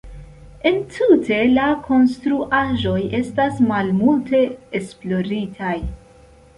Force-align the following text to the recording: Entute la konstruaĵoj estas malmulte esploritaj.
Entute 0.69 1.37
la 1.57 1.67
konstruaĵoj 1.89 2.97
estas 3.21 3.63
malmulte 3.75 4.45
esploritaj. 4.83 5.81